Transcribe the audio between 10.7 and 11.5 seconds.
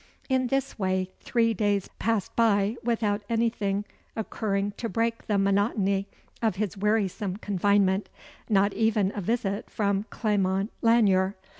Lanyere.